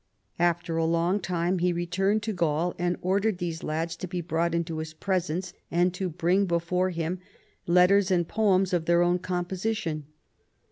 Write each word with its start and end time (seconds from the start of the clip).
After 0.39 0.77
a 0.77 0.85
long 0.85 1.19
time 1.19 1.59
he 1.59 1.71
returned 1.71 2.23
to 2.23 2.33
Gaul, 2.33 2.73
and 2.79 2.97
ordered 3.03 3.37
these 3.37 3.61
lads 3.61 3.95
to 3.97 4.07
be 4.07 4.19
brought 4.19 4.55
into 4.55 4.79
his 4.79 4.95
presence, 4.95 5.53
and 5.69 5.93
to 5.93 6.09
bring 6.09 6.47
before 6.47 6.89
him 6.89 7.19
letters 7.67 8.09
and 8.09 8.27
poems 8.27 8.73
of 8.73 8.85
their 8.85 9.03
own 9.03 9.19
composition. 9.19 10.07